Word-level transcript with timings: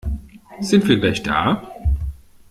Sind 0.61 0.87
wir 0.87 0.99
gleich 0.99 1.21
da? 1.21 1.61